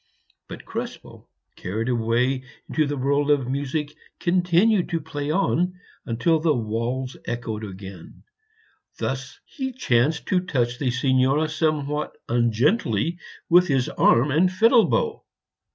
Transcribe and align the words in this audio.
But 0.49 0.65
Krespel, 0.65 1.27
carried 1.55 1.87
away 1.87 2.43
into 2.67 2.87
the 2.87 2.97
world 2.97 3.29
of 3.29 3.47
music; 3.47 3.93
continued 4.19 4.89
to 4.89 4.99
play 4.99 5.29
on 5.29 5.79
until 6.07 6.39
the 6.39 6.55
walls 6.55 7.15
echoed 7.27 7.63
again; 7.63 8.23
thus 8.97 9.39
he 9.45 9.71
chanced 9.71 10.25
to 10.29 10.39
touch 10.39 10.79
the 10.79 10.89
Signora 10.89 11.47
somewhat 11.49 12.17
ungently 12.27 13.19
with 13.47 13.67
his 13.67 13.89
arm 13.89 14.31
and 14.31 14.49
the 14.49 14.53
fiddle 14.53 14.85
bow. 14.89 15.23